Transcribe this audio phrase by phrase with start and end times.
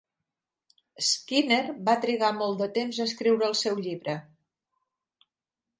[1.07, 4.19] Skinner va trigar molt de temps a escriure el seu llibre.